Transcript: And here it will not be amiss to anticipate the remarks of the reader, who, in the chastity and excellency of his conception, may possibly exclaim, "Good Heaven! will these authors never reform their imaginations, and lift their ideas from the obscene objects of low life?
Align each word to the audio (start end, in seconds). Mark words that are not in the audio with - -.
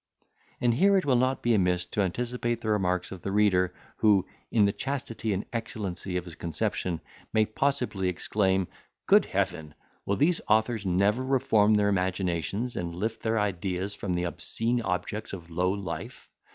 And 0.59 0.73
here 0.73 0.97
it 0.97 1.05
will 1.05 1.15
not 1.15 1.43
be 1.43 1.53
amiss 1.53 1.85
to 1.85 2.01
anticipate 2.01 2.61
the 2.61 2.71
remarks 2.71 3.11
of 3.11 3.21
the 3.21 3.31
reader, 3.31 3.71
who, 3.97 4.25
in 4.49 4.65
the 4.65 4.71
chastity 4.73 5.31
and 5.31 5.45
excellency 5.53 6.17
of 6.17 6.25
his 6.25 6.33
conception, 6.33 7.01
may 7.33 7.45
possibly 7.45 8.09
exclaim, 8.09 8.67
"Good 9.05 9.25
Heaven! 9.25 9.75
will 10.07 10.15
these 10.15 10.41
authors 10.47 10.87
never 10.87 11.23
reform 11.23 11.75
their 11.75 11.89
imaginations, 11.89 12.75
and 12.75 12.95
lift 12.95 13.21
their 13.21 13.37
ideas 13.37 13.93
from 13.93 14.15
the 14.15 14.23
obscene 14.23 14.81
objects 14.81 15.33
of 15.33 15.51
low 15.51 15.69
life? 15.69 16.31